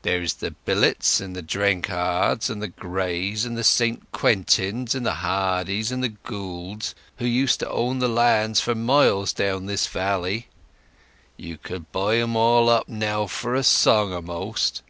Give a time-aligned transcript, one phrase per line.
[0.00, 5.16] There's the Billets and the Drenkhards and the Greys and the St Quintins and the
[5.16, 10.48] Hardys and the Goulds, who used to own the lands for miles down this valley;
[11.36, 14.80] you could buy 'em all up now for an old song a'most.